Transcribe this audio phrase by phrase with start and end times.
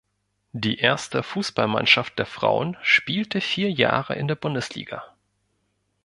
[0.53, 5.13] Die erste Fußballmannschaft der Frauen spielte vier Jahre in der Bundesliga.